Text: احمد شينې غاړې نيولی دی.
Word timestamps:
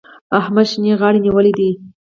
احمد 0.39 0.65
شينې 0.71 0.91
غاړې 0.99 1.19
نيولی 1.25 1.53
دی. 1.57 1.69